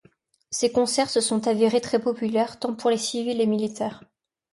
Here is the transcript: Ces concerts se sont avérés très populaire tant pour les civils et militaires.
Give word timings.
Ces 0.49 0.71
concerts 0.71 1.11
se 1.11 1.21
sont 1.21 1.47
avérés 1.47 1.79
très 1.79 1.99
populaire 1.99 2.57
tant 2.57 2.73
pour 2.73 2.89
les 2.89 2.97
civils 2.97 3.39
et 3.39 3.45
militaires. 3.45 4.01